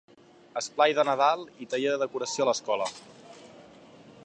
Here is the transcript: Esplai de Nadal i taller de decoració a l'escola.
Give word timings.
Esplai 0.61 0.95
de 0.99 1.05
Nadal 1.09 1.43
i 1.65 1.69
taller 1.75 1.93
de 1.93 2.01
decoració 2.05 2.45
a 2.45 2.49
l'escola. 2.51 2.91